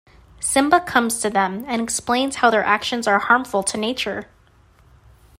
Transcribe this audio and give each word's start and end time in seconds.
Simba 0.39 0.79
comes 0.79 1.19
to 1.19 1.29
them 1.29 1.63
and 1.67 1.79
explains 1.79 2.37
how 2.37 2.49
their 2.49 2.63
actions 2.63 3.05
are 3.05 3.19
harmful 3.19 3.61
to 3.61 3.77
nature. 3.77 4.27